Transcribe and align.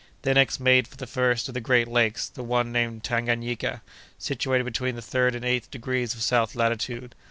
They 0.23 0.33
next 0.33 0.59
made 0.59 0.87
for 0.87 0.97
the 0.97 1.05
first 1.05 1.47
of 1.47 1.53
the 1.53 1.61
great 1.61 1.87
lakes, 1.87 2.27
the 2.27 2.41
one 2.41 2.71
named 2.71 3.03
Tanganayika, 3.03 3.83
situated 4.17 4.63
between 4.63 4.95
the 4.95 5.01
third 5.03 5.35
and 5.35 5.45
eighth 5.45 5.69
degrees 5.69 6.15
of 6.15 6.23
south 6.23 6.55
latitude. 6.55 7.13